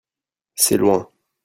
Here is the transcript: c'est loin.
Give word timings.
c'est 0.55 0.77
loin. 0.77 1.07